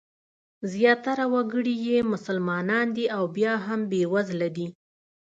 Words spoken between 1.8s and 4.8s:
یې مسلمانان دي او بیا هم بېوزله دي.